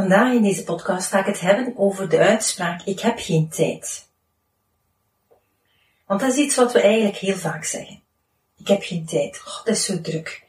[0.00, 4.08] Vandaag in deze podcast ga ik het hebben over de uitspraak ik heb geen tijd.
[6.06, 8.00] Want dat is iets wat we eigenlijk heel vaak zeggen.
[8.58, 9.38] Ik heb geen tijd.
[9.38, 10.44] God, het is zo druk.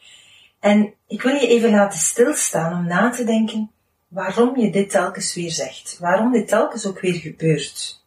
[0.59, 3.71] En ik wil je even laten stilstaan om na te denken
[4.07, 5.97] waarom je dit telkens weer zegt.
[5.99, 8.03] Waarom dit telkens ook weer gebeurt.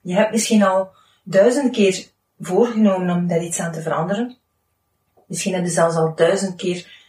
[0.00, 0.90] Je hebt misschien al
[1.22, 2.06] duizend keer
[2.38, 4.36] voorgenomen om daar iets aan te veranderen.
[5.26, 6.99] Misschien heb je zelfs al duizend keer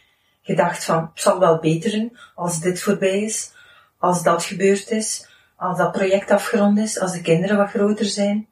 [0.42, 3.52] gedacht van, het zal wel beteren als dit voorbij is,
[3.98, 8.48] als dat gebeurd is, als dat project afgerond is, als de kinderen wat groter zijn.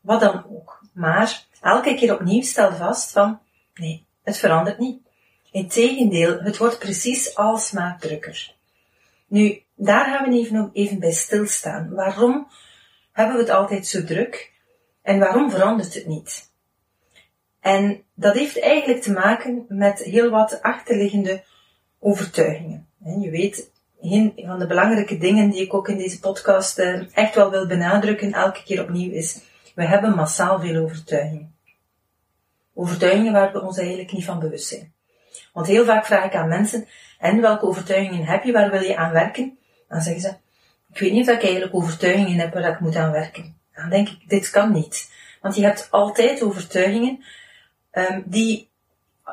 [0.00, 0.80] Wat dan ook.
[0.92, 3.40] Maar elke keer opnieuw stel vast van,
[3.74, 5.00] nee, het verandert niet.
[5.50, 8.54] Integendeel, het wordt precies alsmaar drukker.
[9.26, 11.94] Nu, daar gaan we even, even bij stilstaan.
[11.94, 12.48] Waarom
[13.12, 14.52] hebben we het altijd zo druk?
[15.02, 16.47] En waarom verandert het niet?
[17.60, 21.42] En dat heeft eigenlijk te maken met heel wat achterliggende
[21.98, 22.86] overtuigingen.
[23.20, 23.70] Je weet,
[24.00, 27.66] een van de belangrijke dingen die ik ook in deze podcast eh, echt wel wil
[27.66, 29.40] benadrukken, elke keer opnieuw, is,
[29.74, 31.54] we hebben massaal veel overtuigingen.
[32.74, 34.92] Overtuigingen waar we ons eigenlijk niet van bewust zijn.
[35.52, 36.86] Want heel vaak vraag ik aan mensen,
[37.18, 39.58] en welke overtuigingen heb je, waar wil je aan werken?
[39.88, 40.34] Dan zeggen ze,
[40.92, 43.56] ik weet niet of ik eigenlijk overtuigingen heb waar ik moet aan werken.
[43.74, 45.10] Dan denk ik, dit kan niet.
[45.40, 47.24] Want je hebt altijd overtuigingen
[47.92, 48.68] um, die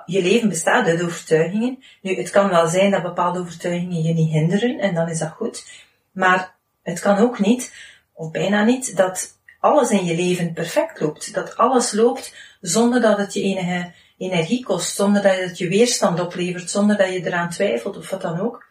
[0.06, 1.84] je leven bestaat uit overtuigingen.
[2.02, 5.31] Nu, het kan wel zijn dat bepaalde overtuigingen je niet hinderen en dan is dat
[5.31, 5.66] goed.
[6.12, 7.74] Maar het kan ook niet,
[8.13, 11.34] of bijna niet, dat alles in je leven perfect loopt.
[11.34, 16.19] Dat alles loopt zonder dat het je enige energie kost, zonder dat het je weerstand
[16.19, 18.66] oplevert, zonder dat je eraan twijfelt of wat dan ook.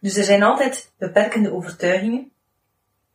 [0.00, 2.30] Dus er zijn altijd beperkende overtuigingen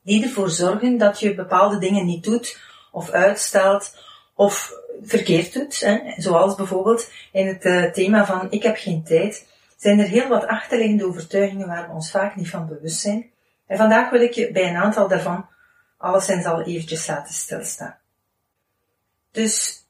[0.03, 2.59] die ervoor zorgen dat je bepaalde dingen niet doet
[2.91, 3.97] of uitstelt
[4.35, 5.79] of verkeerd doet.
[5.79, 5.99] Hè.
[6.17, 9.47] Zoals bijvoorbeeld in het uh, thema van ik heb geen tijd,
[9.77, 13.29] zijn er heel wat achterliggende overtuigingen waar we ons vaak niet van bewust zijn.
[13.67, 15.47] En vandaag wil ik je bij een aantal daarvan
[15.97, 17.97] alleszins al eventjes laten stilstaan.
[19.31, 19.85] Dus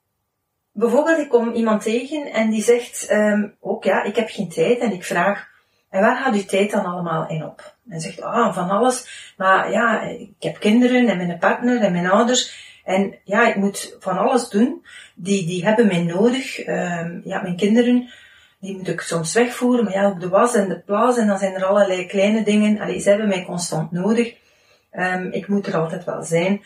[0.71, 4.79] bijvoorbeeld ik kom iemand tegen en die zegt um, ook ja, ik heb geen tijd
[4.79, 5.53] en ik vraag
[5.95, 7.75] en waar gaat uw tijd dan allemaal in op?
[7.89, 9.33] En zegt, ah, van alles.
[9.37, 12.73] Maar ja, ik heb kinderen en mijn partner en mijn ouders.
[12.85, 14.85] En ja, ik moet van alles doen.
[15.15, 16.67] Die, die hebben mij nodig.
[16.67, 18.09] Um, ja, mijn kinderen,
[18.59, 19.83] die moet ik soms wegvoeren.
[19.83, 21.17] Maar ja, ook de was en de plaats.
[21.17, 22.79] En dan zijn er allerlei kleine dingen.
[22.79, 24.35] Allee, ze hebben mij constant nodig.
[24.91, 26.61] Um, ik moet er altijd wel zijn.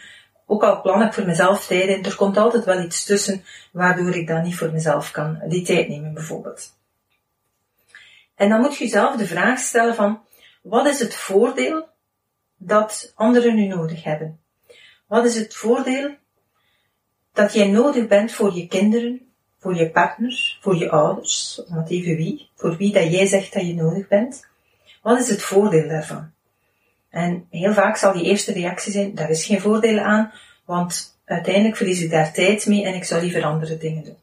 [0.46, 4.16] Ook al plan ik voor mezelf tijd in, er komt altijd wel iets tussen waardoor
[4.16, 6.78] ik dan niet voor mezelf kan die tijd nemen bijvoorbeeld.
[8.36, 10.22] En dan moet je jezelf de vraag stellen van,
[10.62, 11.88] wat is het voordeel
[12.58, 14.40] dat anderen nu nodig hebben?
[15.10, 16.16] Wat is het voordeel
[17.34, 19.22] dat jij nodig bent voor je kinderen,
[19.60, 23.68] voor je partners, voor je ouders, wat even wie, voor wie dat jij zegt dat
[23.68, 24.48] je nodig bent?
[25.02, 26.32] Wat is het voordeel daarvan?
[27.10, 30.32] En heel vaak zal die eerste reactie zijn, daar is geen voordeel aan,
[30.66, 34.18] want uiteindelijk verlies ik daar tijd mee en ik zou liever andere dingen doen.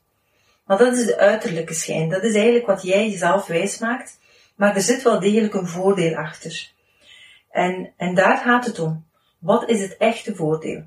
[0.65, 2.09] Maar dat is de uiterlijke schijn.
[2.09, 4.19] Dat is eigenlijk wat jij jezelf wijs maakt.
[4.55, 6.71] Maar er zit wel degelijk een voordeel achter.
[7.51, 9.06] En, en daar gaat het om.
[9.47, 10.83] Wat is het echte voordeel?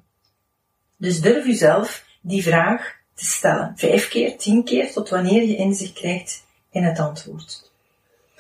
[0.98, 3.74] Dus durf jezelf die vraag te stellen.
[3.76, 7.72] Vijf keer, tien keer, tot wanneer je inzicht krijgt in het antwoord.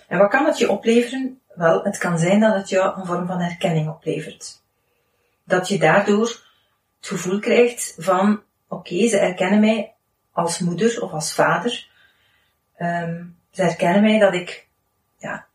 [0.07, 1.39] En wat kan het je opleveren?
[1.55, 4.61] Wel, het kan zijn dat het jou een vorm van herkenning oplevert.
[5.43, 6.27] Dat je daardoor
[6.99, 9.93] het gevoel krijgt van, oké, ze herkennen mij
[10.31, 11.89] als moeder of als vader.
[12.79, 14.67] Um, ze herkennen mij dat ik,
[15.17, 15.47] ja,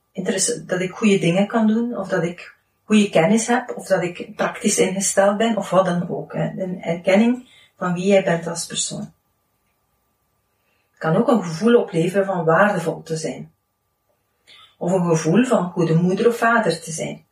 [0.67, 2.54] dat ik goede dingen kan doen, of dat ik
[2.85, 6.33] goede kennis heb, of dat ik praktisch ingesteld ben, of wat dan ook.
[6.33, 6.51] Hè.
[6.57, 9.13] Een erkenning van wie jij bent als persoon.
[10.91, 13.53] Het kan ook een gevoel opleveren van waardevol te zijn.
[14.79, 17.25] Of een gevoel van goede moeder of vader te zijn.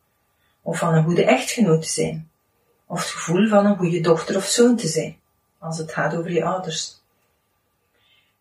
[0.61, 2.29] Of van een goede echtgenoot te zijn.
[2.85, 5.17] Of het gevoel van een goede dochter of zoon te zijn.
[5.59, 7.01] Als het gaat over je ouders.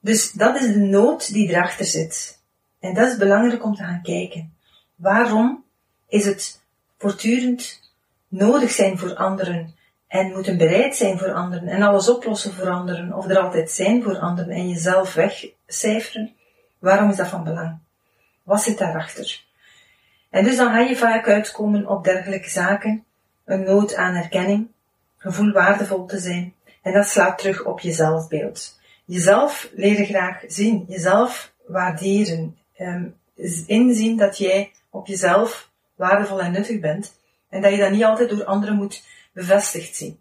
[0.01, 2.41] Dus dat is de nood die erachter zit.
[2.81, 4.55] En dat is belangrijk om te gaan kijken.
[4.95, 5.65] Waarom
[6.09, 6.62] is het
[7.03, 7.81] voortdurend
[8.29, 9.75] nodig zijn voor anderen
[10.09, 14.03] en moeten bereid zijn voor anderen en alles oplossen voor anderen of er altijd zijn
[14.03, 16.35] voor anderen en jezelf wegcijferen,
[16.79, 17.79] waarom is dat van belang?
[18.43, 19.45] Wat zit daarachter?
[20.31, 23.05] En dus dan ga je vaak uitkomen op dergelijke zaken
[23.45, 24.69] een nood aan erkenning,
[25.17, 28.81] gevoel waardevol te zijn, en dat slaat terug op je zelfbeeld.
[29.05, 33.17] Jezelf leren graag zien, jezelf waarderen, um,
[33.67, 35.71] inzien dat jij op jezelf
[36.03, 37.13] waardevol en nuttig bent,
[37.49, 39.03] en dat je dat niet altijd door anderen moet
[39.33, 40.21] bevestigd zien.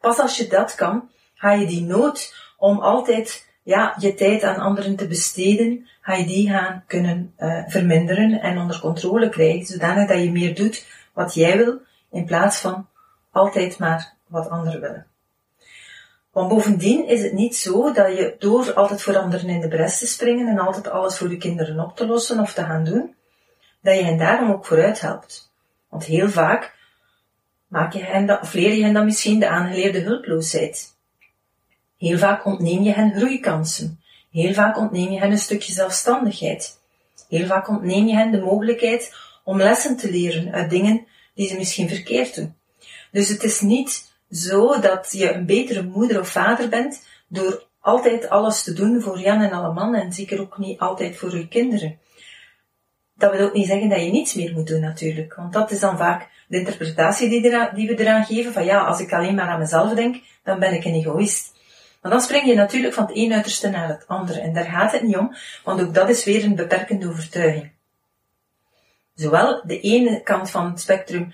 [0.00, 4.56] Pas als je dat kan, ga je die nood om altijd ja, je tijd aan
[4.56, 10.08] anderen te besteden, ga je die gaan kunnen uh, verminderen en onder controle krijgen, zodanig
[10.08, 11.80] dat je meer doet wat jij wil,
[12.10, 12.88] in plaats van
[13.30, 15.06] altijd maar wat anderen willen.
[16.30, 19.98] Want bovendien is het niet zo dat je door altijd voor anderen in de bres
[19.98, 23.14] te springen en altijd alles voor je kinderen op te lossen of te gaan doen,
[23.82, 25.52] dat je hen daarom ook vooruit helpt.
[25.88, 26.76] Want heel vaak
[27.66, 30.96] maak je hen of leer je hen dan misschien de aangeleerde hulploosheid.
[31.96, 34.00] Heel vaak ontneem je hen groeikansen.
[34.30, 36.78] Heel vaak ontneem je hen een stukje zelfstandigheid.
[37.28, 39.14] Heel vaak ontneem je hen de mogelijkheid
[39.44, 42.54] om lessen te leren uit dingen die ze misschien verkeerd doen.
[43.12, 48.28] Dus het is niet zo dat je een betere moeder of vader bent door altijd
[48.28, 51.48] alles te doen voor Jan en alle man en zeker ook niet altijd voor je
[51.48, 51.98] kinderen.
[53.18, 55.80] Dat wil ook niet zeggen dat je niets meer moet doen natuurlijk, want dat is
[55.80, 57.40] dan vaak de interpretatie die,
[57.74, 60.72] die we eraan geven van ja, als ik alleen maar aan mezelf denk, dan ben
[60.72, 61.56] ik een egoïst.
[62.02, 64.92] Maar dan spring je natuurlijk van het een uiterste naar het andere en daar gaat
[64.92, 65.34] het niet om,
[65.64, 67.70] want ook dat is weer een beperkende overtuiging.
[69.14, 71.32] Zowel de ene kant van het spectrum,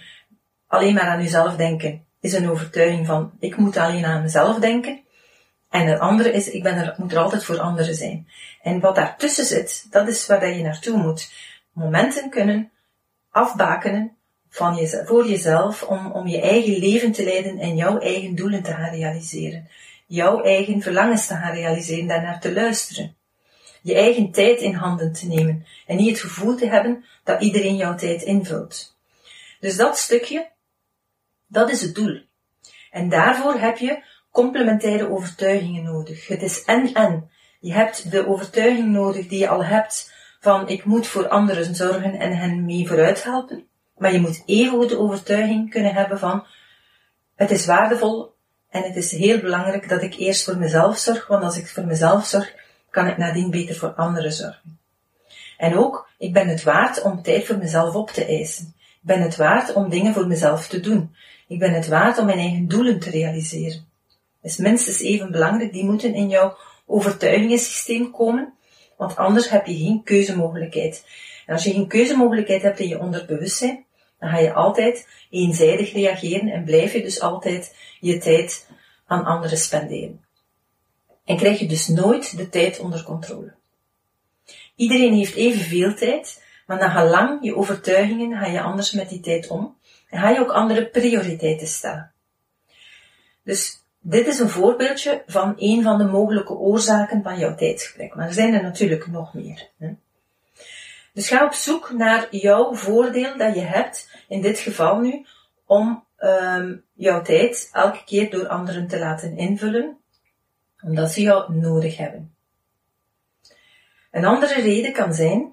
[0.67, 5.03] alleen maar aan jezelf denken, is een overtuiging van ik moet alleen aan mezelf denken.
[5.71, 8.29] En het andere is, ik ben er, moet er altijd voor anderen zijn.
[8.63, 11.33] En wat daartussen zit, dat is waar je naartoe moet.
[11.75, 12.71] Momenten kunnen
[13.31, 14.17] afbakenen
[14.49, 18.71] van voor jezelf om, om je eigen leven te leiden en jouw eigen doelen te
[18.71, 19.69] gaan realiseren.
[20.07, 23.17] Jouw eigen verlangens te gaan realiseren, daarnaar te luisteren.
[23.83, 27.77] Je eigen tijd in handen te nemen en niet het gevoel te hebben dat iedereen
[27.77, 28.97] jouw tijd invult.
[29.61, 30.51] Dus dat stukje,
[31.47, 32.21] dat is het doel.
[32.91, 36.27] En daarvoor heb je complementaire overtuigingen nodig.
[36.27, 37.31] Het is en-en.
[37.61, 40.14] Je hebt de overtuiging nodig die je al hebt
[40.45, 43.67] van ik moet voor anderen zorgen en hen mee vooruit helpen.
[43.97, 46.47] Maar je moet even de overtuiging kunnen hebben van
[47.35, 48.35] het is waardevol
[48.69, 51.87] en het is heel belangrijk dat ik eerst voor mezelf zorg, want als ik voor
[51.87, 52.55] mezelf zorg,
[52.91, 54.79] kan ik nadien beter voor anderen zorgen.
[55.57, 58.75] En ook, ik ben het waard om tijd voor mezelf op te eisen.
[58.77, 61.15] Ik ben het waard om dingen voor mezelf te doen.
[61.49, 63.87] Ik ben het waard om mijn eigen doelen te realiseren.
[64.43, 66.57] Dat is minstens even belangrijk, die moeten in jouw
[66.87, 68.55] overtuigingensysteem komen,
[69.07, 71.07] want anders heb je geen keuzemogelijkheid.
[71.47, 73.85] En als je geen keuzemogelijkheid hebt in je onderbewustzijn,
[74.19, 78.69] dan ga je altijd eenzijdig reageren en blijf je dus altijd je tijd
[79.07, 80.25] aan anderen spenderen.
[81.25, 83.55] En krijg je dus nooit de tijd onder controle.
[84.77, 89.49] Iedereen heeft evenveel tijd, maar na gelang je overtuigingen ga je anders met die tijd
[89.49, 89.77] om
[90.09, 92.13] en ga je ook andere prioriteiten stellen.
[93.43, 98.15] Dus dit is een voorbeeldje van een van de mogelijke oorzaken van jouw tijdsgebrek.
[98.15, 99.71] Maar er zijn er natuurlijk nog meer.
[99.79, 99.95] Hè?
[101.13, 105.27] Dus ga op zoek naar jouw voordeel dat je hebt, in dit geval nu,
[105.67, 109.97] om um, jouw tijd elke keer door anderen te laten invullen,
[110.83, 112.35] omdat ze jou nodig hebben.
[114.11, 115.53] Een andere reden kan zijn,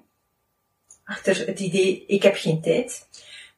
[1.04, 3.08] achter het idee ik heb geen tijd,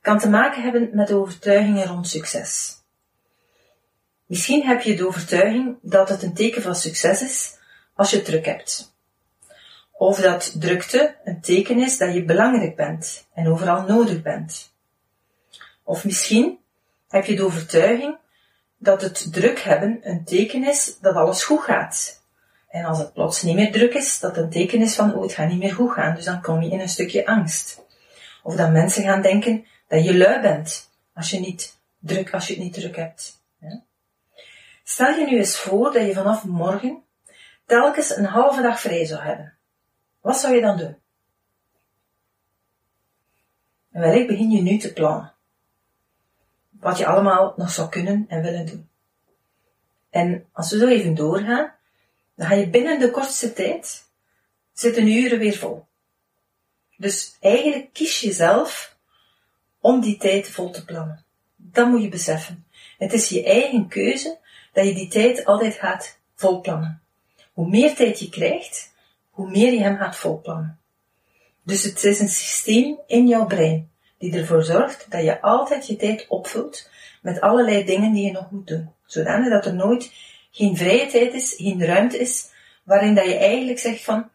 [0.01, 2.83] kan te maken hebben met overtuigingen rond succes.
[4.35, 7.57] Misschien heb je de overtuiging dat het een teken van succes is
[7.95, 8.95] als je druk hebt.
[9.93, 14.73] Of dat drukte een teken is dat je belangrijk bent en overal nodig bent.
[15.83, 16.59] Of misschien
[17.09, 18.17] heb je de overtuiging
[18.77, 22.23] dat het druk hebben een teken is dat alles goed gaat.
[22.69, 25.33] En als het plots niet meer druk is, dat een teken is van, oh, het
[25.33, 26.15] gaat niet meer goed gaan.
[26.15, 27.83] Dus dan kom je in een stukje angst.
[28.43, 32.55] Of dat mensen gaan denken dat je lui bent als je, niet druk, als je
[32.55, 33.43] het niet druk hebt.
[34.85, 37.03] Stel je nu eens voor dat je vanaf morgen
[37.67, 39.57] telkens een halve dag vrij zou hebben.
[40.21, 40.97] Wat zou je dan doen?
[43.91, 45.33] En wellicht begin je nu te plannen.
[46.71, 48.89] Wat je allemaal nog zou kunnen en willen doen.
[50.11, 51.75] En als we zo even doorgaan,
[52.35, 54.11] dan ga je binnen de kortste tijd
[54.73, 55.87] zitten uren weer vol.
[56.97, 58.97] Dus eigenlijk kies je zelf
[59.81, 61.25] om die tijd vol te plannen.
[61.57, 62.67] Dat moet je beseffen.
[62.99, 64.39] Het is je eigen keuze
[64.75, 67.03] dat je die tijd altijd gaat volplannen.
[67.53, 68.93] Hoe meer tijd je krijgt,
[69.31, 70.79] hoe meer je hem gaat volplannen.
[71.63, 75.97] Dus het is een systeem in jouw brein die ervoor zorgt dat je altijd je
[75.97, 76.91] tijd opvult
[77.23, 78.91] met allerlei dingen die je nog moet doen.
[79.07, 80.13] Zodanig dat er nooit
[80.51, 82.51] geen vrije tijd is, geen ruimte is,
[82.85, 84.31] waarin dat je eigenlijk zegt van,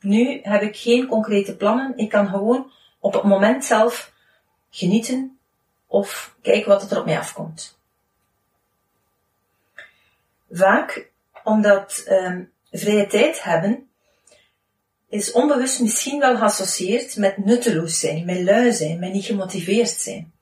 [0.00, 4.12] nu heb ik geen concrete plannen, ik kan gewoon op het moment zelf
[4.70, 5.38] genieten,
[5.86, 7.75] of kijken wat er op mij afkomt.
[10.56, 11.10] Vaak
[11.44, 13.88] omdat um, vrije tijd hebben
[15.08, 20.32] is onbewust misschien wel geassocieerd met nutteloos zijn, met lui zijn, met niet gemotiveerd zijn.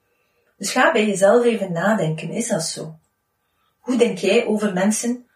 [0.56, 2.99] Dus ga bij jezelf even nadenken, is dat zo?
[3.78, 5.26] Hoe denk jij over mensen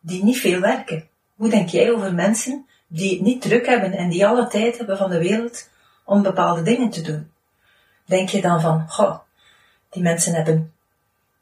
[0.00, 1.08] die niet veel werken?
[1.34, 4.96] Hoe denk jij over mensen die het niet druk hebben en die alle tijd hebben
[4.96, 5.68] van de wereld
[6.04, 7.30] om bepaalde dingen te doen?
[8.04, 9.18] Denk je dan van, goh,
[9.90, 10.72] die mensen hebben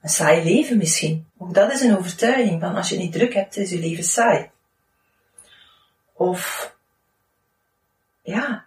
[0.07, 1.27] een saai leven misschien.
[1.39, 4.51] Ook dat is een overtuiging van als je niet druk hebt, is je leven saai.
[6.13, 6.75] Of,
[8.23, 8.67] ja,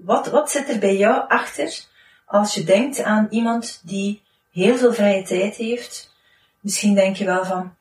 [0.00, 1.84] wat, wat zit er bij jou achter
[2.26, 6.14] als je denkt aan iemand die heel veel vrije tijd heeft?
[6.60, 7.76] Misschien denk je wel van,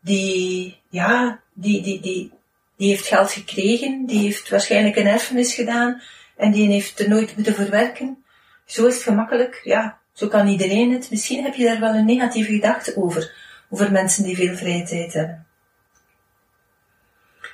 [0.00, 2.32] die, ja, die, die, die,
[2.76, 6.02] die heeft geld gekregen, die heeft waarschijnlijk een erfenis gedaan
[6.36, 8.24] en die heeft er nooit moeten verwerken.
[8.64, 11.10] Zo is het gemakkelijk, ja, zo kan iedereen het.
[11.10, 13.32] Misschien heb je daar wel een negatieve gedachte over,
[13.68, 15.46] over mensen die veel vrije tijd hebben.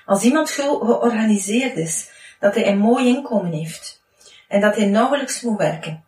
[0.05, 4.03] Als iemand georganiseerd is, dat hij een mooi inkomen heeft,
[4.49, 6.05] en dat hij nauwelijks moet werken,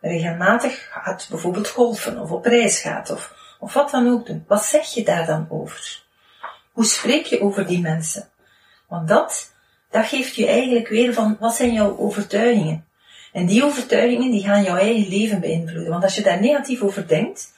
[0.00, 4.64] regelmatig gaat bijvoorbeeld golfen, of op reis gaat, of, of wat dan ook doen, wat
[4.64, 6.02] zeg je daar dan over?
[6.72, 8.28] Hoe spreek je over die mensen?
[8.88, 9.52] Want dat,
[9.90, 12.86] dat geeft je eigenlijk weer van, wat zijn jouw overtuigingen?
[13.32, 15.90] En die overtuigingen, die gaan jouw eigen leven beïnvloeden.
[15.90, 17.52] Want als je daar negatief over denkt,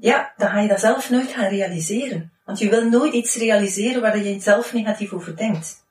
[0.00, 2.32] ja, dan ga je dat zelf nooit gaan realiseren.
[2.44, 5.82] Want je wil nooit iets realiseren waar je zelf negatief over denkt.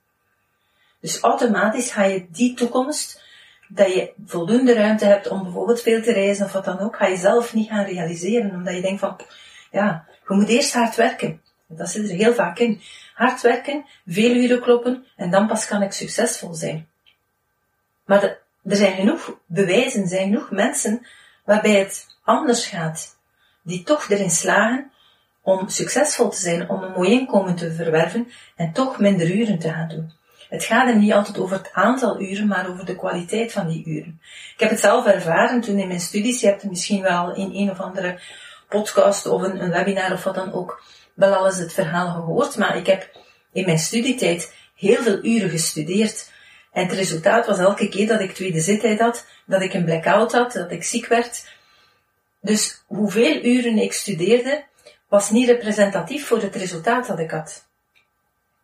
[1.00, 3.22] Dus automatisch ga je die toekomst,
[3.68, 7.06] dat je voldoende ruimte hebt om bijvoorbeeld veel te reizen of wat dan ook, ga
[7.06, 8.50] je zelf niet gaan realiseren.
[8.50, 9.20] Omdat je denkt van,
[9.70, 11.42] ja, je moet eerst hard werken.
[11.66, 12.80] Dat zit er heel vaak in.
[13.14, 16.88] Hard werken, veel uren kloppen en dan pas kan ik succesvol zijn.
[18.04, 21.06] Maar er zijn genoeg bewijzen, zijn genoeg mensen
[21.44, 23.16] waarbij het anders gaat,
[23.62, 24.90] die toch erin slagen
[25.42, 29.70] om succesvol te zijn, om een mooi inkomen te verwerven en toch minder uren te
[29.70, 30.12] gaan doen.
[30.48, 33.84] Het gaat er niet altijd over het aantal uren, maar over de kwaliteit van die
[33.86, 34.20] uren.
[34.54, 37.70] Ik heb het zelf ervaren toen in mijn studies, je hebt misschien wel in een
[37.70, 38.20] of andere
[38.68, 40.82] podcast of een, een webinar of wat dan ook,
[41.14, 43.10] wel alles het verhaal gehoord, maar ik heb
[43.52, 46.32] in mijn studietijd heel veel uren gestudeerd.
[46.74, 50.32] En het resultaat was elke keer dat ik tweede zittijd had, dat ik een blackout
[50.32, 51.52] had, dat ik ziek werd.
[52.40, 54.64] Dus hoeveel uren ik studeerde,
[55.08, 57.64] was niet representatief voor het resultaat dat ik had.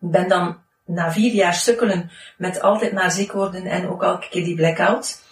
[0.01, 4.29] Ik ben dan na vier jaar sukkelen met altijd maar ziek worden en ook elke
[4.29, 5.23] keer die blackout,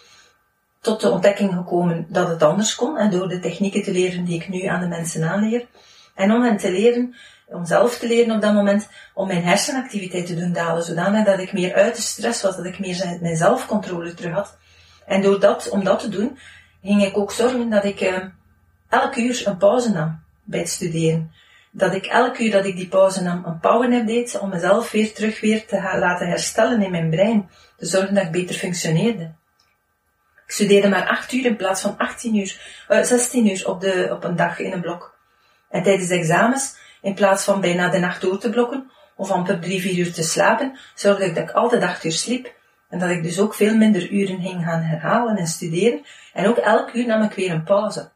[0.81, 4.35] tot de ontdekking gekomen dat het anders kon en door de technieken te leren die
[4.35, 5.67] ik nu aan de mensen aanleer.
[6.15, 7.15] En om hen te leren,
[7.51, 11.39] om zelf te leren op dat moment, om mijn hersenactiviteit te doen dalen, zodanig dat
[11.39, 14.57] ik meer uit de stress was, dat ik meer mijn zelfcontrole terug had.
[15.05, 16.37] En door dat, om dat te doen,
[16.83, 18.17] ging ik ook zorgen dat ik uh,
[18.89, 21.31] elk uur een pauze nam bij het studeren.
[21.71, 25.13] Dat ik elk uur dat ik die pauze nam een powernap deed, om mezelf weer
[25.13, 27.49] terug weer te laten herstellen in mijn brein.
[27.77, 29.23] Te zorgen dat ik beter functioneerde.
[30.45, 34.07] Ik studeerde maar 8 uur in plaats van 18 uur, uh, 16 uur op, de,
[34.11, 35.17] op een dag in een blok.
[35.69, 39.59] En tijdens de examens, in plaats van bijna de nacht door te blokken, of amper
[39.59, 42.57] drie, vier uur te slapen, zorgde ik dat ik altijd acht uur sliep.
[42.89, 46.05] En dat ik dus ook veel minder uren ging gaan herhalen en studeren.
[46.33, 48.11] En ook elk uur nam ik weer een pauze.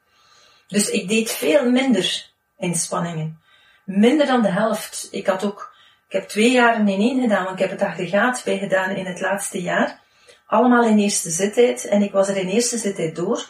[0.67, 3.41] Dus ik deed veel minder inspanningen.
[3.85, 5.07] Minder dan de helft.
[5.11, 5.75] Ik had ook,
[6.07, 9.05] ik heb twee jaren in één gedaan, want ik heb het aggregaat bij gedaan in
[9.05, 9.99] het laatste jaar.
[10.45, 11.85] Allemaal in eerste zittijd.
[11.85, 13.45] En ik was er in eerste zittijd door.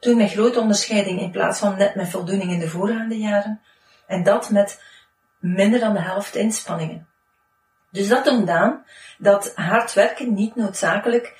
[0.00, 3.60] Toen met grote onderscheiding in plaats van net met voldoening in de voorgaande jaren.
[4.10, 4.82] En dat met
[5.38, 7.06] minder dan de helft inspanningen.
[7.90, 8.50] Dus dat toont
[9.18, 11.36] dat hard werken niet noodzakelijk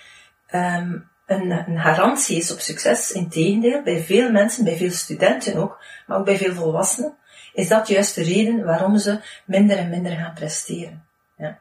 [0.54, 3.12] um, een, een, garantie is op succes.
[3.12, 7.16] Integendeel, bij veel mensen, bij veel studenten ook, maar ook bij veel volwassenen,
[7.52, 11.04] is dat juist de reden waarom ze minder en minder gaan presteren.
[11.36, 11.58] Ja.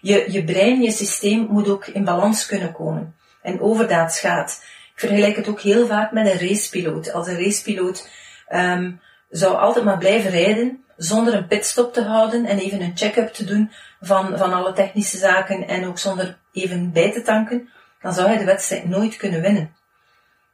[0.00, 3.16] Je, je brein, je systeem moet ook in balans kunnen komen.
[3.42, 4.64] En overdaad schaadt.
[4.94, 7.12] Ik vergelijk het ook heel vaak met een racepiloot.
[7.12, 8.08] Als een racepiloot
[8.52, 9.00] um,
[9.36, 13.44] zou altijd maar blijven rijden zonder een pitstop te houden en even een check-up te
[13.44, 17.68] doen van, van alle technische zaken en ook zonder even bij te tanken,
[18.00, 19.74] dan zou hij de wedstrijd nooit kunnen winnen.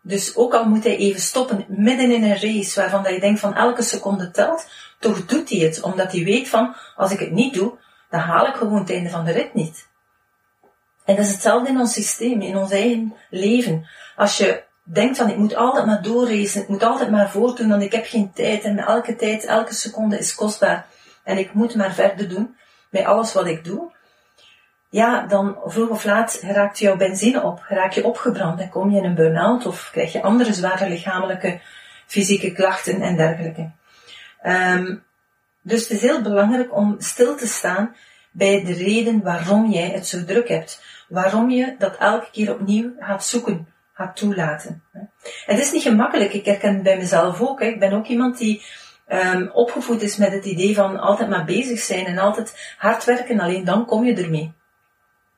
[0.02, 3.54] Dus ook al moet hij even stoppen midden in een race waarvan je denkt van
[3.54, 4.68] elke seconde telt,
[4.98, 7.78] toch doet hij het, omdat hij weet van als ik het niet doe,
[8.10, 9.88] dan haal ik gewoon het einde van de rit niet.
[11.04, 13.88] En dat is hetzelfde in ons systeem, in ons eigen leven.
[14.16, 17.82] Als je denkt van ik moet altijd maar doorracen, ik moet altijd maar voortdoen, want
[17.82, 18.64] ik heb geen tijd.
[18.64, 20.86] En elke tijd, elke seconde is kostbaar.
[21.24, 22.56] En ik moet maar verder doen
[22.90, 23.90] met alles wat ik doe,
[24.90, 28.98] ja, dan vroeg of laat raakt jouw benzine op, raak je opgebrand en kom je
[28.98, 31.60] in een burn-out of krijg je andere zware lichamelijke,
[32.06, 33.70] fysieke klachten en dergelijke.
[34.42, 35.02] Um,
[35.62, 37.96] dus het is heel belangrijk om stil te staan
[38.30, 40.82] bij de reden waarom jij het zo druk hebt.
[41.08, 43.66] Waarom je dat elke keer opnieuw gaat zoeken,
[44.00, 44.82] gaat toelaten.
[45.46, 47.60] Het is niet gemakkelijk, ik herken het bij mezelf ook.
[47.60, 48.64] Ik ben ook iemand die
[49.08, 53.40] um, opgevoed is met het idee van altijd maar bezig zijn en altijd hard werken,
[53.40, 54.52] alleen dan kom je ermee.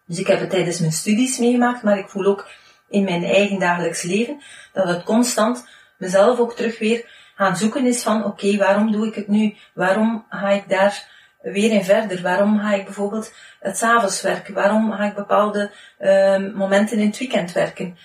[0.07, 2.49] Dus ik heb het tijdens mijn studies meegemaakt, maar ik voel ook
[2.89, 4.43] in mijn eigen dagelijks leven
[4.73, 9.15] dat het constant mezelf ook terug weer gaan zoeken is van oké, waarom doe ik
[9.15, 9.57] het nu?
[9.75, 11.09] Waarom ga ik daar
[11.43, 12.23] weer in verder?
[12.23, 14.55] Waarom ga ik bijvoorbeeld het s'avonds werken?
[14.55, 17.97] Waarom ga ik bepaalde uh, momenten in het weekend werken?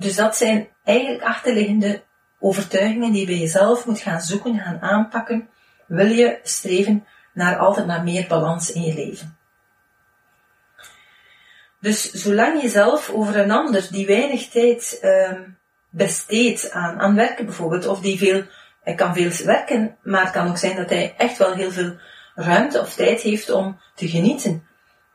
[0.00, 2.02] Dus dat zijn eigenlijk achterliggende
[2.38, 5.48] overtuigingen die je bij jezelf moet gaan zoeken, gaan aanpakken.
[5.86, 9.36] Wil je streven naar altijd maar meer balans in je leven?
[11.80, 15.38] Dus zolang je zelf over een ander die weinig tijd uh,
[15.90, 18.42] besteedt aan, aan werken bijvoorbeeld, of die veel,
[18.82, 21.96] hij kan veel werken, maar het kan ook zijn dat hij echt wel heel veel
[22.34, 24.66] ruimte of tijd heeft om te genieten,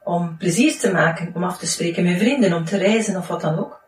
[0.03, 3.41] om plezier te maken, om af te spreken met vrienden, om te reizen of wat
[3.41, 3.83] dan ook.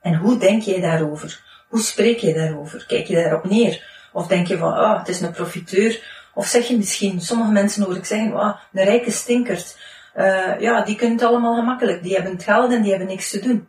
[0.00, 1.40] En hoe denk jij daarover?
[1.68, 2.84] Hoe spreek je daarover?
[2.86, 3.88] Kijk je daarop neer?
[4.12, 6.02] Of denk je van, ah, oh, het is een profiteur?
[6.34, 9.78] Of zeg je misschien, sommige mensen hoor ik zeggen, ah, een rijke stinkert.
[10.16, 12.02] Uh, ja, die kunnen het allemaal gemakkelijk.
[12.02, 13.68] Die hebben het geld en die hebben niks te doen.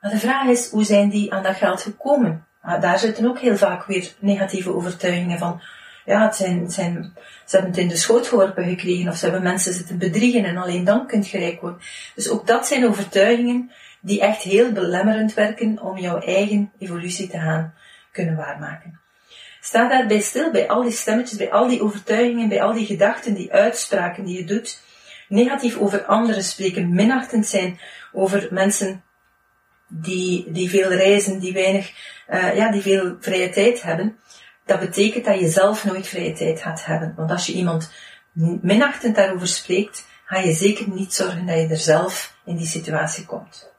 [0.00, 2.46] Maar de vraag is, hoe zijn die aan dat geld gekomen?
[2.62, 5.60] Ah, daar zitten ook heel vaak weer negatieve overtuigingen van,
[6.04, 7.12] ja, het zijn, het zijn,
[7.44, 10.56] ze hebben het in de schoot geworpen gekregen of ze hebben mensen zitten bedriegen en
[10.56, 11.80] alleen dan kunt je rijk worden.
[12.14, 13.70] Dus ook dat zijn overtuigingen
[14.08, 17.74] die echt heel belemmerend werken om jouw eigen evolutie te gaan
[18.12, 19.00] kunnen waarmaken.
[19.60, 23.34] Sta daarbij stil bij al die stemmetjes, bij al die overtuigingen, bij al die gedachten,
[23.34, 24.80] die uitspraken die je doet.
[25.28, 27.80] Negatief over anderen spreken, minachtend zijn
[28.12, 29.02] over mensen
[29.88, 31.90] die, die veel reizen, die weinig,
[32.30, 34.18] uh, ja, die veel vrije tijd hebben.
[34.64, 37.14] Dat betekent dat je zelf nooit vrije tijd gaat hebben.
[37.16, 37.90] Want als je iemand
[38.62, 43.26] minachtend daarover spreekt, ga je zeker niet zorgen dat je er zelf in die situatie
[43.26, 43.76] komt.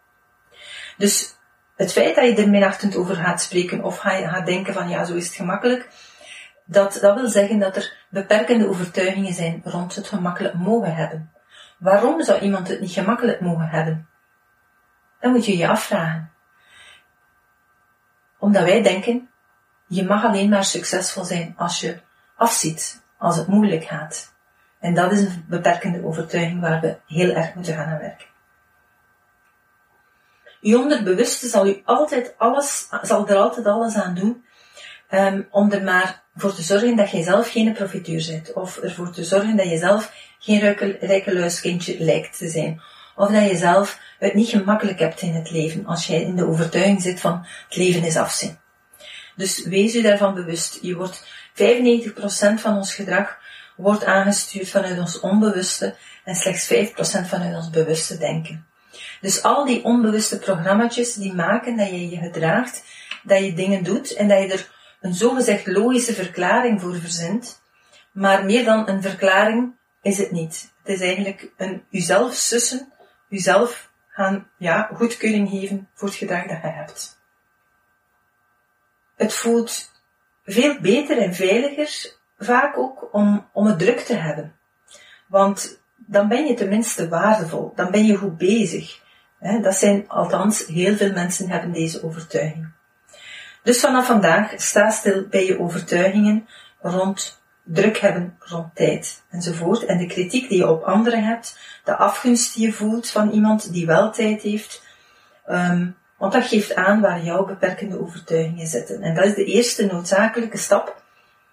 [0.99, 1.35] Dus
[1.75, 5.15] het feit dat je er minachtend over gaat spreken of gaat denken van ja, zo
[5.15, 5.87] is het gemakkelijk,
[6.65, 11.31] dat, dat wil zeggen dat er beperkende overtuigingen zijn rond het gemakkelijk mogen hebben.
[11.77, 14.07] Waarom zou iemand het niet gemakkelijk mogen hebben?
[15.19, 16.31] Dan moet je je afvragen.
[18.37, 19.29] Omdat wij denken,
[19.87, 21.99] je mag alleen maar succesvol zijn als je
[22.35, 24.33] afziet, als het moeilijk gaat.
[24.79, 28.28] En dat is een beperkende overtuiging waar we heel erg moeten gaan aan werken.
[30.61, 34.43] Je onderbewuste zal u altijd alles, zal er altijd alles aan doen,
[35.11, 38.53] um, om er maar voor te zorgen dat je zelf geen profiteur bent.
[38.53, 40.59] Of ervoor te zorgen dat je zelf geen
[40.99, 42.81] rijke luiskindje lijkt te zijn.
[43.15, 46.47] Of dat je zelf het niet gemakkelijk hebt in het leven, als jij in de
[46.47, 48.57] overtuiging zit van het leven is afzien.
[49.35, 50.79] Dus wees u daarvan bewust.
[50.81, 51.61] Je wordt 95%
[52.55, 53.37] van ons gedrag
[53.75, 58.68] wordt aangestuurd vanuit ons onbewuste en slechts 5% vanuit ons bewuste denken.
[59.21, 62.83] Dus al die onbewuste programma's die maken dat je je gedraagt,
[63.23, 67.61] dat je dingen doet en dat je er een zogezegd logische verklaring voor verzint.
[68.11, 70.73] Maar meer dan een verklaring is het niet.
[70.83, 72.93] Het is eigenlijk een uzelf sussen,
[73.29, 77.19] uzelf gaan ja, goedkeuring geven voor het gedrag dat je hebt.
[79.15, 79.91] Het voelt
[80.43, 84.59] veel beter en veiliger vaak ook om, om het druk te hebben.
[85.27, 89.01] Want dan ben je tenminste waardevol, dan ben je goed bezig.
[89.39, 92.67] Dat zijn, althans, heel veel mensen hebben deze overtuiging.
[93.63, 96.47] Dus vanaf vandaag sta stil bij je overtuigingen
[96.81, 99.85] rond druk hebben, rond tijd enzovoort.
[99.85, 103.73] En de kritiek die je op anderen hebt, de afgunst die je voelt van iemand
[103.73, 104.83] die wel tijd heeft.
[105.49, 109.01] Um, want dat geeft aan waar jouw beperkende overtuigingen zitten.
[109.01, 111.03] En dat is de eerste noodzakelijke stap.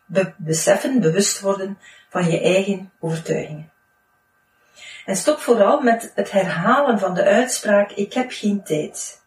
[0.06, 3.70] Be beseffen, bewust worden van je eigen overtuigingen.
[5.06, 9.22] En stop vooral met het herhalen van de uitspraak, ik heb geen tijd.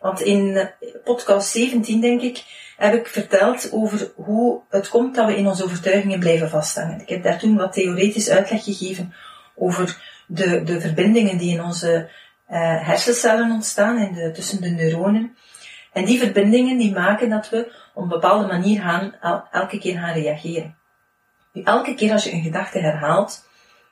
[0.00, 2.44] Want in eh, podcast 17, denk ik,
[2.76, 7.00] heb ik verteld over hoe het komt dat we in onze overtuigingen blijven vasthangen.
[7.00, 9.14] Ik heb daar toen wat theoretisch uitleg gegeven
[9.54, 12.10] over de, de verbindingen die in onze
[12.50, 15.36] uh, hersencellen ontstaan, in tussen de neuronen.
[15.92, 19.14] En die verbindingen die maken dat we op een bepaalde manier gaan,
[19.50, 20.76] elke keer gaan reageren.
[21.64, 23.47] elke keer als je een gedachte herhaalt,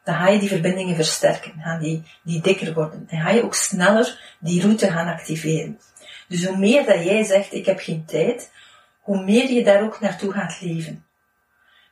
[0.06, 3.06] dan ga je die verbindingen versterken, gaan die, die dikker worden.
[3.08, 5.80] En ga je ook sneller die route gaan activeren.
[6.28, 8.52] Dus hoe meer dat jij zegt, ik heb geen tijd,
[9.00, 11.06] hoe meer je daar ook naartoe gaat leven.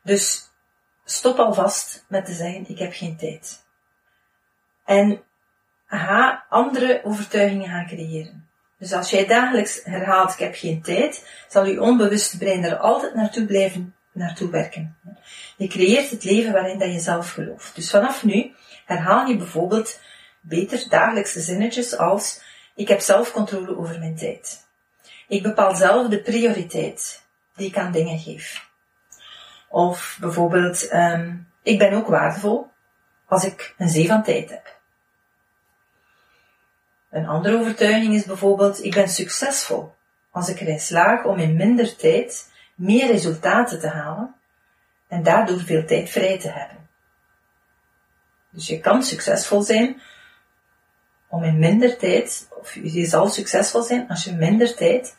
[0.03, 0.51] Dus
[1.05, 3.65] stop alvast met te zeggen, ik heb geen tijd.
[4.85, 5.23] En
[5.87, 8.49] ga andere overtuigingen gaan creëren.
[8.79, 13.15] Dus als jij dagelijks herhaalt, ik heb geen tijd, zal je onbewuste brein er altijd
[13.15, 14.97] naartoe blijven naartoe werken.
[15.57, 17.75] Je creëert het leven waarin dat je zelf gelooft.
[17.75, 20.01] Dus vanaf nu herhaal je bijvoorbeeld
[20.41, 22.43] beter dagelijkse zinnetjes als
[22.75, 24.67] ik heb zelf controle over mijn tijd.
[25.29, 27.25] Ik bepaal zelf de prioriteit
[27.57, 28.69] die ik aan dingen geef.
[29.69, 32.71] Of bijvoorbeeld, um, ik ben ook waardevol
[33.27, 34.79] als ik een zee van tijd heb.
[37.11, 39.95] Een andere overtuiging is bijvoorbeeld, ik ben succesvol
[40.31, 44.35] als ik erin slaag om in minder tijd meer resultaten te halen
[45.09, 46.89] en daardoor veel tijd vrij te hebben.
[48.51, 50.01] Dus je kan succesvol zijn
[51.29, 55.17] om in minder tijd, of je zal succesvol zijn als je in minder tijd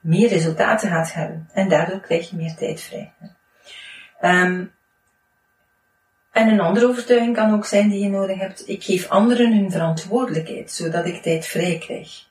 [0.00, 1.48] meer resultaten gaat hebben.
[1.52, 3.12] En daardoor krijg je meer tijd vrij.
[4.20, 4.74] Um,
[6.36, 8.68] en een andere overtuiging kan ook zijn die je nodig hebt.
[8.68, 12.24] Ik geef anderen hun verantwoordelijkheid, zodat ik tijd vrij krijg.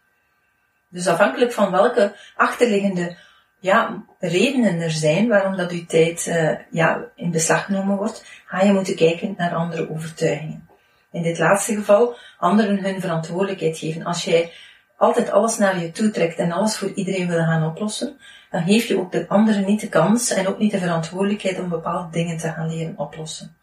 [0.90, 3.18] Dus afhankelijk van welke achterliggende
[3.66, 8.62] ja, redenen er zijn waarom dat uw tijd uh, ja, in beslag genomen wordt, ga
[8.62, 10.68] je moeten kijken naar andere overtuigingen.
[11.12, 14.04] In dit laatste geval, anderen hun verantwoordelijkheid geven.
[14.04, 14.52] Als jij
[14.98, 18.18] altijd alles naar je toe trekt en alles voor iedereen wil gaan oplossen,
[18.52, 21.70] dan geef je ook de anderen niet de kans en ook niet de verantwoordelijkheid om
[21.70, 23.56] bepaalde dingen te gaan leren oplossen.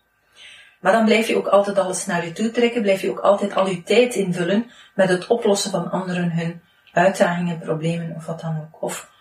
[0.81, 3.55] Maar dan blijf je ook altijd alles naar je toe trekken, blijf je ook altijd
[3.55, 6.61] al je tijd invullen met het oplossen van anderen hun
[6.93, 8.83] uitdagingen, problemen of wat dan ook.
[8.83, 9.12] Of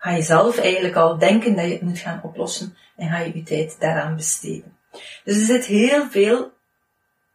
[0.00, 3.34] ga je zelf eigenlijk al denken dat je het moet gaan oplossen en ga je
[3.34, 4.76] je tijd daaraan besteden.
[5.24, 6.52] Dus er zit heel veel,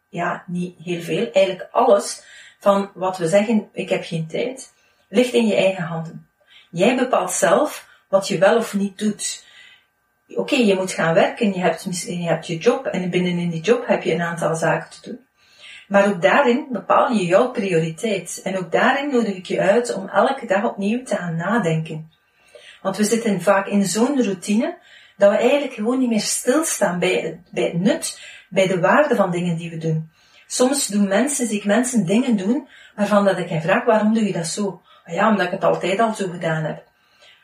[0.10, 2.24] ja, niet heel veel, eigenlijk alles
[2.60, 4.74] van wat we zeggen, ik heb geen tijd,
[5.10, 6.28] ligt in je eigen handen.
[6.70, 9.46] Jij bepaalt zelf wat je wel of niet doet.
[10.28, 13.88] Oké, je moet gaan werken, je hebt, je hebt je job en binnenin die job
[13.88, 15.26] heb je een aantal zaken te doen.
[15.88, 18.42] Maar ook daarin bepaal je jouw prioriteit.
[18.44, 22.12] En ook daarin nodig ik je uit om elke dag opnieuw te gaan nadenken.
[22.86, 24.78] Want we zitten vaak in zo'n routine
[25.18, 28.20] dat we eigenlijk gewoon niet meer stilstaan bij het, bij nut,
[28.50, 30.12] bij de waarde van dingen die we doen.
[30.48, 34.26] Soms doen mensen, zie ik mensen dingen doen waarvan dat ik hen vraag, waarom doe
[34.26, 34.82] je dat zo?
[35.06, 36.84] Ah ja, omdat ik het altijd al zo gedaan heb.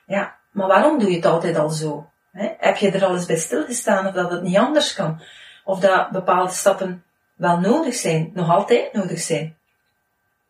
[0.06, 2.10] Ja, maar waarom doe je het altijd al zo?
[2.58, 5.22] heb je er al eens bij stilgestaan of dat het niet anders kan?
[5.64, 7.04] Of dat bepaalde stappen
[7.36, 9.58] wel nodig zijn, nog altijd nodig zijn?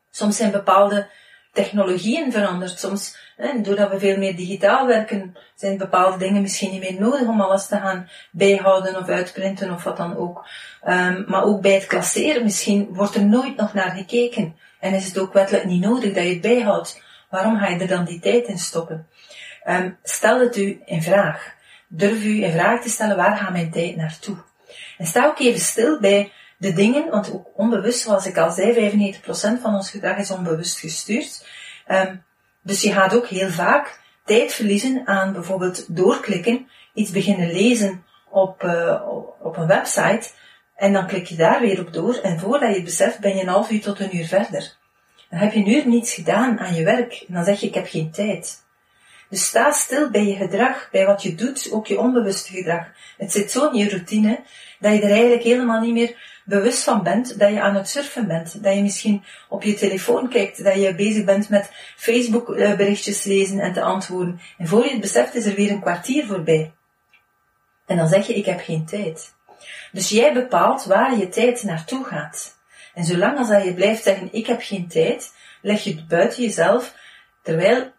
[0.10, 1.10] Soms zijn bepaalde
[1.54, 2.80] technologieën veranderd.
[2.80, 7.28] Soms, hè, doordat we veel meer digitaal werken, zijn bepaalde dingen misschien niet meer nodig
[7.28, 10.46] om alles te gaan bijhouden of uitprinten of wat dan ook.
[10.88, 14.56] Um, maar ook bij het klasseren misschien wordt er nooit nog naar gekeken.
[14.80, 17.02] En is het ook wettelijk niet nodig dat je het bijhoudt.
[17.30, 19.08] Waarom ga je er dan die tijd in stoppen?
[19.68, 21.54] Um, stel het u in vraag.
[21.88, 24.38] Durf u in vraag te stellen, waar gaat mijn tijd naartoe?
[24.98, 26.32] En sta ook even stil bij
[26.62, 30.80] de dingen, want ook onbewust, zoals ik al zei, 95% van ons gedrag is onbewust
[30.80, 31.48] gestuurd.
[31.88, 32.24] Um,
[32.62, 38.64] dus je gaat ook heel vaak tijd verliezen aan bijvoorbeeld doorklikken, iets beginnen lezen op,
[38.64, 39.02] uh,
[39.42, 40.30] op een website,
[40.76, 43.42] en dan klik je daar weer op door, en voordat je het beseft, ben je
[43.42, 44.78] een half uur tot een uur verder.
[45.30, 47.88] Dan heb je uur niets gedaan aan je werk, en dan zeg je, ik heb
[47.88, 48.64] geen tijd.
[49.30, 52.88] Dus sta stil bij je gedrag, bij wat je doet, ook je onbewuste gedrag.
[53.18, 54.40] Het zit zo in je routine,
[54.80, 58.28] dat je er eigenlijk helemaal niet meer bewust van bent dat je aan het surfen
[58.28, 58.64] bent.
[58.64, 63.60] Dat je misschien op je telefoon kijkt, dat je bezig bent met Facebook berichtjes lezen
[63.60, 64.40] en te antwoorden.
[64.58, 66.74] En voor je het beseft is er weer een kwartier voorbij.
[67.86, 69.34] En dan zeg je, ik heb geen tijd.
[69.92, 72.60] Dus jij bepaalt waar je tijd naartoe gaat.
[72.94, 76.96] En zolang als je blijft zeggen, ik heb geen tijd, leg je het buiten jezelf,
[77.44, 77.92] terwijl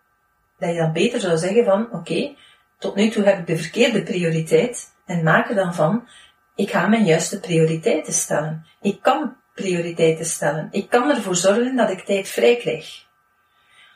[0.59, 2.35] dat je dan beter zou zeggen van, oké,
[2.79, 6.09] tot nu toe heb ik de verkeerde prioriteit en maak er dan van,
[6.55, 8.67] ik ga mijn juiste prioriteiten stellen.
[8.81, 10.69] Ik kan prioriteiten stellen.
[10.71, 13.07] Ik kan ervoor zorgen dat ik tijd vrij krijg.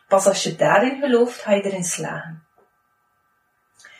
[0.09, 2.45] Pas als je daarin gelooft, ga je erin slagen.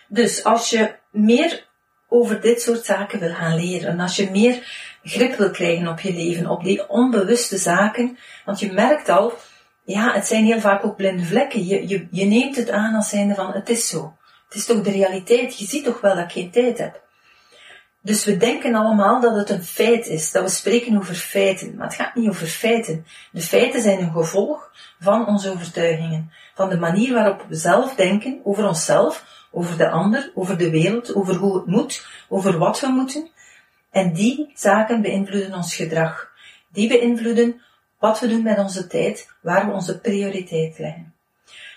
[0.09, 1.67] Dus als je meer
[2.09, 4.67] over dit soort zaken wil gaan leren, als je meer
[5.03, 9.33] grip wil krijgen op je leven, op die onbewuste zaken, want je merkt al,
[9.85, 11.67] ja, het zijn heel vaak ook blinde vlekken.
[11.67, 14.17] Je, je, je neemt het aan als zijnde van, het is zo.
[14.45, 15.59] Het is toch de realiteit.
[15.59, 17.06] Je ziet toch wel dat ik geen tijd heb.
[18.07, 21.75] Dus we denken allemaal dat het een feit is, dat we spreken over feiten.
[21.75, 23.07] Maar het gaat niet over feiten.
[23.33, 26.33] De feiten zijn een gevolg van onze overtuigingen.
[26.55, 31.15] Van de manier waarop we zelf denken over onszelf, over de ander, over de wereld,
[31.15, 33.29] over hoe het moet, over wat we moeten.
[33.91, 36.33] En die zaken beïnvloeden ons gedrag.
[36.69, 37.63] Die beïnvloeden
[37.99, 41.15] wat we doen met onze tijd, waar we onze prioriteit leggen.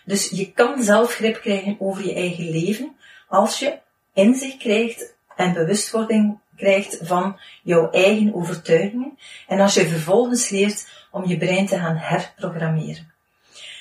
[0.05, 2.95] Dus je kan zelf grip krijgen over je eigen leven
[3.27, 3.77] als je
[4.13, 11.25] inzicht krijgt en bewustwording krijgt van jouw eigen overtuigingen en als je vervolgens leert om
[11.25, 13.13] je brein te gaan herprogrammeren.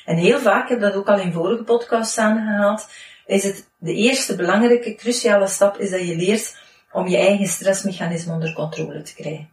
[0.05, 2.89] En heel vaak, ik heb dat ook al in vorige podcasts aangehaald,
[3.27, 6.57] is het de eerste belangrijke, cruciale stap is dat je leert
[6.93, 9.51] om je eigen stressmechanisme onder controle te krijgen.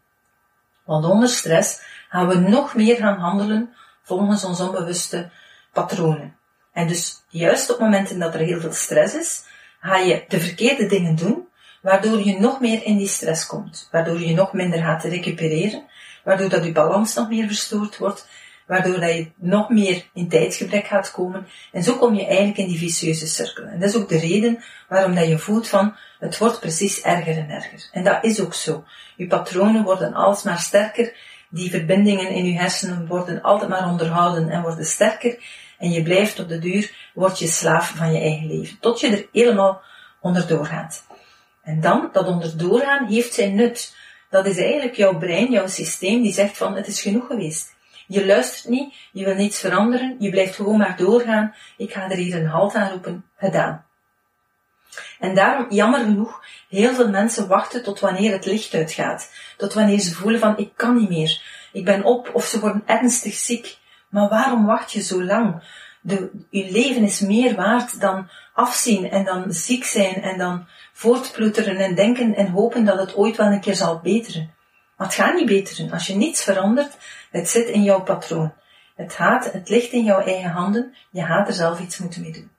[0.86, 5.30] Want onder stress gaan we nog meer gaan handelen volgens ons onbewuste
[5.74, 6.36] patronen.
[6.74, 9.44] En dus juist op momenten dat er heel veel stress is,
[9.80, 11.45] ga je de verkeerde dingen doen,
[11.86, 15.84] waardoor je nog meer in die stress komt, waardoor je nog minder gaat recupereren,
[16.24, 18.28] waardoor dat je balans nog meer verstoord wordt,
[18.68, 21.48] waardoor dat je nog meer in tijdsgebrek gaat komen.
[21.72, 23.64] En zo kom je eigenlijk in die vicieuze cirkel.
[23.64, 27.38] En dat is ook de reden waarom dat je voelt van, het wordt precies erger
[27.38, 27.90] en erger.
[27.92, 28.84] En dat is ook zo.
[29.16, 31.14] Je patronen worden alsmaar sterker,
[31.50, 35.38] die verbindingen in je hersenen worden altijd maar onderhouden en worden sterker.
[35.78, 38.78] En je blijft op de duur, word je slaaf van je eigen leven.
[38.80, 39.82] Tot je er helemaal
[40.20, 41.04] onderdoor gaat.
[41.66, 43.96] En dan, dat onderdoor gaan, heeft zijn nut.
[44.30, 47.74] Dat is eigenlijk jouw brein, jouw systeem, die zegt van, het is genoeg geweest.
[48.08, 51.56] Je luistert niet, je wil niets veranderen, je blijft gewoon maar doorgaan.
[51.78, 53.86] Ik ga er hier een halt aan roepen, gedaan.
[55.20, 59.32] En daarom, jammer genoeg, heel veel mensen wachten tot wanneer het licht uitgaat.
[59.58, 61.42] Tot wanneer ze voelen van, ik kan niet meer.
[61.72, 63.78] Ik ben op, of ze worden ernstig ziek.
[64.10, 65.64] Maar waarom wacht je zo lang?
[66.02, 71.78] De, je leven is meer waard dan afzien en dan ziek zijn en dan voortploeteren
[71.78, 74.54] en denken en hopen dat het ooit wel een keer zal beteren.
[74.98, 75.92] Maar het gaat niet beteren.
[75.92, 76.98] Als je niets verandert,
[77.32, 78.54] het zit in jouw patroon.
[78.96, 80.96] Het gaat, het ligt in jouw eigen handen.
[81.12, 82.52] Je gaat er zelf iets moeten mee doen.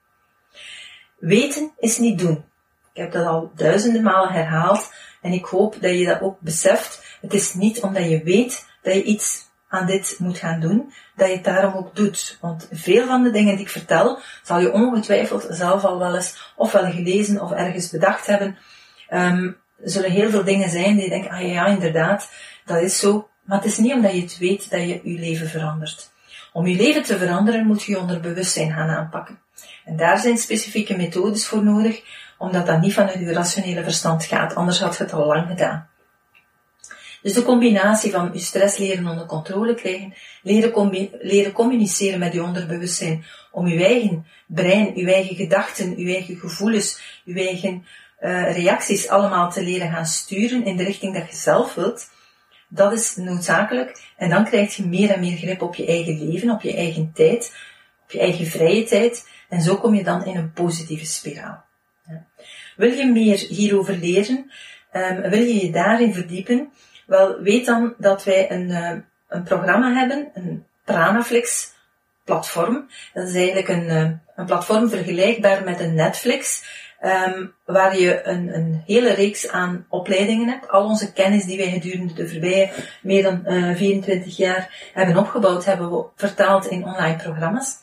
[1.19, 2.45] Weten is niet doen.
[2.93, 7.17] Ik heb dat al duizenden malen herhaald en ik hoop dat je dat ook beseft.
[7.21, 11.27] Het is niet omdat je weet dat je iets aan dit moet gaan doen, dat
[11.27, 12.37] je het daarom ook doet.
[12.41, 16.53] Want veel van de dingen die ik vertel, zal je ongetwijfeld zelf al wel eens
[16.55, 18.57] ofwel gelezen of ergens bedacht hebben.
[19.09, 22.29] Um, zullen heel veel dingen zijn die je denkt, ah ja, inderdaad,
[22.65, 23.29] dat is zo.
[23.43, 26.11] Maar het is niet omdat je het weet dat je je leven verandert.
[26.53, 29.39] Om je leven te veranderen moet je je onderbewustzijn gaan aanpakken.
[29.85, 32.01] En daar zijn specifieke methodes voor nodig,
[32.37, 35.89] omdat dat niet vanuit je rationele verstand gaat, anders had je het al lang gedaan.
[37.27, 42.43] Dus de combinatie van je stress leren onder controle krijgen, leren, leren communiceren met je
[42.43, 47.85] onderbewustzijn, om je eigen brein, je eigen gedachten, je eigen gevoelens, je eigen
[48.21, 52.09] uh, reacties allemaal te leren gaan sturen in de richting dat je zelf wilt,
[52.69, 54.01] dat is noodzakelijk.
[54.17, 57.11] En dan krijg je meer en meer grip op je eigen leven, op je eigen
[57.13, 57.55] tijd,
[58.03, 59.29] op je eigen vrije tijd.
[59.49, 61.63] En zo kom je dan in een positieve spiraal.
[62.75, 64.51] Wil je meer hierover leren?
[64.93, 66.71] Um, wil je je daarin verdiepen?
[67.07, 68.91] Wel, weet dan dat wij een, uh,
[69.27, 71.73] een programma hebben, een Pranaflix
[72.23, 72.89] platform.
[73.13, 76.63] Dat is eigenlijk een, uh, een platform vergelijkbaar met een Netflix,
[77.01, 80.69] um, waar je een, een hele reeks aan opleidingen hebt.
[80.69, 82.69] Al onze kennis die wij gedurende de voorbije
[83.01, 87.75] meer dan uh, 24 jaar hebben opgebouwd, hebben we vertaald in online programma's.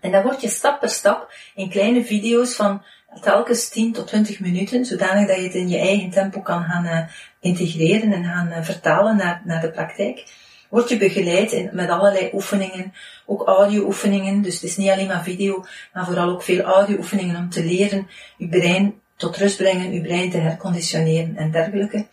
[0.00, 2.82] En dan word je stap per stap in kleine video's van
[3.20, 6.84] telkens 10 tot 20 minuten, zodanig dat je het in je eigen tempo kan gaan
[6.84, 6.98] uh,
[7.40, 10.24] integreren en gaan uh, vertalen naar, naar de praktijk.
[10.70, 12.92] Word je begeleid in, met allerlei oefeningen,
[13.26, 17.50] ook audio-oefeningen, dus het is niet alleen maar video, maar vooral ook veel audio-oefeningen om
[17.50, 22.06] te leren je brein tot rust brengen, je brein te herconditioneren en dergelijke.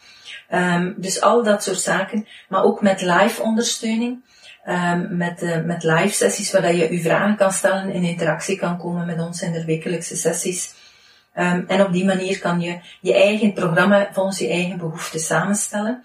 [0.54, 4.30] Um, dus al dat soort zaken, maar ook met live ondersteuning.
[4.68, 8.78] Um, met, uh, met live sessies waar je je vragen kan stellen, in interactie kan
[8.78, 10.74] komen met ons in de wekelijkse sessies.
[11.36, 16.04] Um, en op die manier kan je je eigen programma volgens je eigen behoeften samenstellen.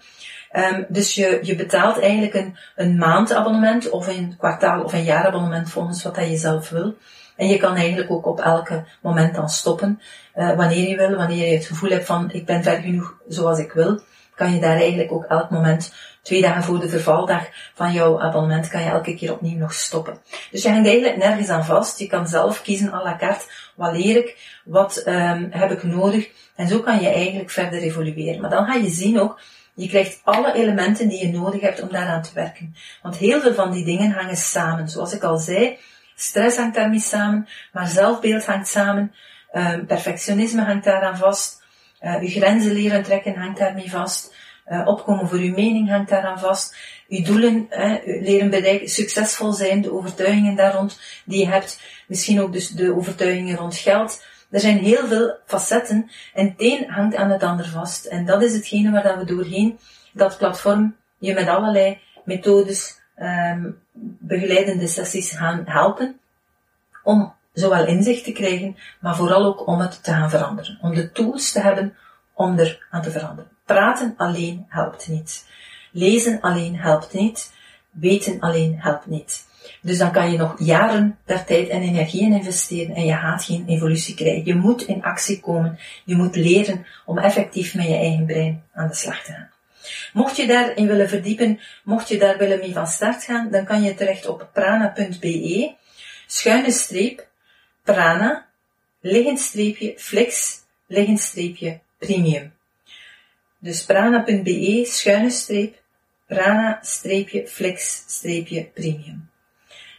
[0.53, 5.69] Um, dus je, je betaalt eigenlijk een, een maandabonnement of een kwartaal of een jaarabonnement
[5.69, 6.97] volgens wat dat je zelf wil.
[7.35, 10.01] En je kan eigenlijk ook op elke moment dan stoppen,
[10.35, 13.59] uh, wanneer je wil, wanneer je het gevoel hebt van ik ben ver genoeg zoals
[13.59, 14.01] ik wil,
[14.35, 18.67] kan je daar eigenlijk ook elk moment twee dagen voor de vervaldag van jouw abonnement
[18.67, 20.17] kan je elke keer opnieuw nog stoppen.
[20.51, 21.99] Dus je hangt eigenlijk nergens aan vast.
[21.99, 23.45] Je kan zelf kiezen à la carte.
[23.77, 24.59] Wat leer ik?
[24.65, 26.29] Wat um, heb ik nodig?
[26.55, 28.41] En zo kan je eigenlijk verder evolueren.
[28.41, 29.39] Maar dan ga je zien ook,
[29.73, 32.75] je krijgt alle elementen die je nodig hebt om daaraan te werken.
[33.01, 34.89] Want heel veel van die dingen hangen samen.
[34.89, 35.77] Zoals ik al zei,
[36.15, 39.13] stress hangt daarmee samen, maar zelfbeeld hangt samen,
[39.53, 41.63] um, perfectionisme hangt daaraan vast,
[42.01, 44.33] uh, je grenzen leren trekken hangt daarmee vast,
[44.69, 46.75] uh, opkomen voor uw mening hangt daaraan vast.
[47.07, 51.81] Uw doelen uh, leren bereiken, succesvol zijn, de overtuigingen daar rond die je hebt.
[52.07, 54.23] Misschien ook dus de overtuigingen rond geld.
[54.49, 58.05] Er zijn heel veel facetten en het een hangt aan het ander vast.
[58.05, 59.79] En dat is hetgene waar dat we doorheen
[60.13, 63.79] dat platform je met allerlei methodes, um,
[64.19, 66.19] begeleidende sessies gaan helpen
[67.03, 70.77] om zowel inzicht te krijgen, maar vooral ook om het te gaan veranderen.
[70.81, 71.97] Om de tools te hebben
[72.33, 73.56] om er aan te veranderen.
[73.67, 75.45] Praten alleen helpt niet.
[75.91, 77.53] Lezen alleen helpt niet.
[77.91, 79.45] Weten alleen helpt niet.
[79.81, 83.43] Dus dan kan je nog jaren daar tijd en energie in investeren en je gaat
[83.43, 84.45] geen evolutie krijgen.
[84.45, 85.79] Je moet in actie komen.
[86.05, 89.49] Je moet leren om effectief met je eigen brein aan de slag te gaan.
[90.13, 93.81] Mocht je daarin willen verdiepen, mocht je daar willen mee van start gaan, dan kan
[93.81, 95.73] je terecht op prana.be,
[96.27, 97.27] schuine streep,
[97.83, 98.45] prana,
[99.01, 100.55] liggend streepje, flex,
[100.87, 102.56] liggend streepje, premium.
[103.59, 105.75] Dus prana.be, schuine streep,
[106.27, 109.29] prana, streepje, flex, streepje, premium.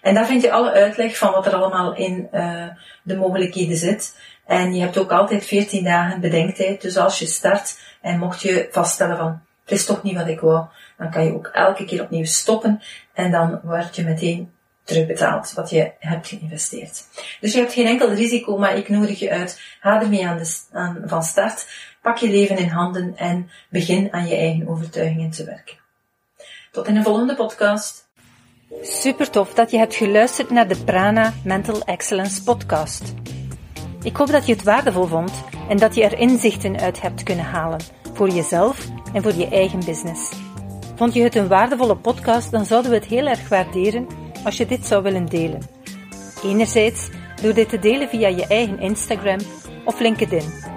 [0.02, 2.66] En daar vind je alle uitleg van wat er allemaal in uh,
[3.02, 4.16] de mogelijkheden zit.
[4.46, 6.82] En je hebt ook altijd 14 dagen bedenktijd.
[6.82, 10.40] Dus als je start en mocht je vaststellen van het is toch niet wat ik
[10.40, 10.66] wou,
[10.98, 12.82] dan kan je ook elke keer opnieuw stoppen
[13.14, 14.52] en dan word je meteen
[14.84, 17.04] terugbetaald wat je hebt geïnvesteerd.
[17.40, 19.60] Dus je hebt geen enkel risico, maar ik nodig je uit.
[19.80, 21.66] Ga ermee aan, de, aan van start.
[22.08, 25.76] Pak je leven in handen en begin aan je eigen overtuigingen te werken.
[26.70, 28.08] Tot in een volgende podcast.
[28.82, 33.14] Super tof dat je hebt geluisterd naar de Prana Mental Excellence podcast.
[34.02, 35.32] Ik hoop dat je het waardevol vond
[35.68, 37.80] en dat je er inzichten uit hebt kunnen halen
[38.12, 40.32] voor jezelf en voor je eigen business.
[40.96, 44.06] Vond je het een waardevolle podcast, dan zouden we het heel erg waarderen
[44.44, 45.62] als je dit zou willen delen.
[46.44, 47.08] Enerzijds
[47.42, 49.38] door dit te delen via je eigen Instagram
[49.84, 50.76] of LinkedIn.